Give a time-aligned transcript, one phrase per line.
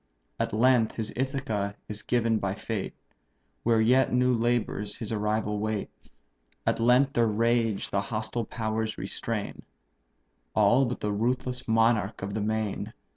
[0.39, 2.95] At length his Ithaca is given by fate,
[3.61, 5.91] Where yet new labours his arrival wait;
[6.65, 9.61] At length their rage the hostile powers restrain,
[10.55, 12.93] All but the ruthless monarch of the main.